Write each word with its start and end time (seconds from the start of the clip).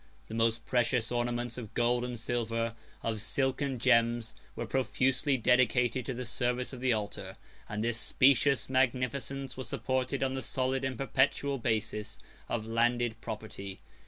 The 0.29 0.33
most 0.33 0.65
precious 0.65 1.11
ornaments 1.11 1.59
of 1.59 1.75
gold 1.75 2.03
and 2.03 2.19
silver, 2.19 2.73
of 3.03 3.21
silk 3.21 3.61
and 3.61 3.79
gems, 3.79 4.33
were 4.55 4.65
profusely 4.65 5.37
dedicated 5.37 6.07
to 6.07 6.15
the 6.15 6.25
service 6.25 6.73
of 6.73 6.79
the 6.79 6.91
altar; 6.91 7.37
and 7.69 7.83
this 7.83 7.99
specious 7.99 8.67
magnificence 8.67 9.55
was 9.55 9.69
supported 9.69 10.23
on 10.23 10.33
the 10.33 10.41
solid 10.41 10.83
and 10.83 10.97
perpetual 10.97 11.59
basis 11.59 12.17
of 12.49 12.65
landed 12.65 13.21
property. 13.21 13.81